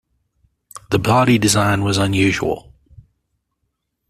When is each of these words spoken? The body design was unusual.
The 0.89 0.97
body 0.97 1.37
design 1.37 1.83
was 1.83 1.99
unusual. 1.99 2.73